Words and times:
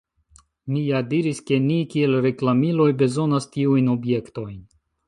Mi 0.75 0.81
ja 0.85 1.01
diris, 1.11 1.41
ke 1.51 1.59
ni 1.67 1.77
kiel 1.93 2.17
reklamiloj 2.27 2.91
bezonas 3.05 3.51
tiujn 3.55 3.97
objektojn. 3.99 4.63